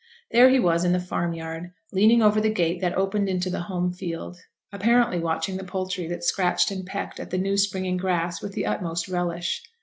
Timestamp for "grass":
7.97-8.41